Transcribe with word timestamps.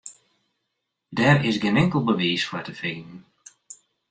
Dêr 1.15 1.37
is 1.47 1.57
gjin 1.61 1.79
inkeld 1.81 2.07
bewiis 2.07 2.43
foar 2.49 2.63
te 2.65 2.73
finen. 2.81 3.19